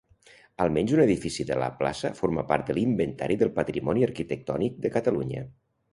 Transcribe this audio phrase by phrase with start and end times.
[0.63, 5.45] Almenys un edifici de la plaça forma part de l'Inventari del Patrimoni Arquitectònic de Catalunya.